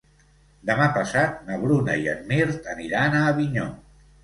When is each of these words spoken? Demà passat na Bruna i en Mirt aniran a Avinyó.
Demà 0.69 0.87
passat 0.95 1.35
na 1.51 1.59
Bruna 1.67 1.99
i 2.05 2.09
en 2.15 2.25
Mirt 2.33 2.73
aniran 2.77 3.21
a 3.21 3.23
Avinyó. 3.37 3.71